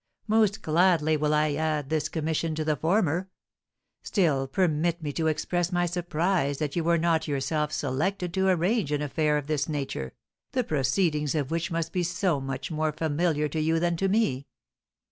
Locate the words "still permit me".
4.01-5.11